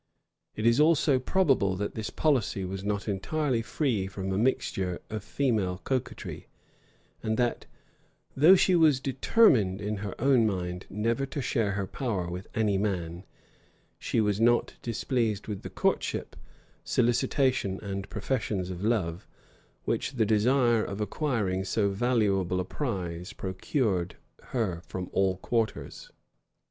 [0.55, 5.23] It is also probable that this policy was not entirely free from a mixture of
[5.23, 6.47] female coquetry;
[7.21, 7.67] and that,
[8.35, 12.79] though she was determined in her own mind never to share her power with any
[12.79, 13.25] man,
[13.99, 16.35] she was not displeased with the courtship,
[16.83, 19.27] solicitation, and professions of love,
[19.85, 24.15] which the desire of acquiring so valuable a prize procured
[24.45, 26.09] her from all quarters.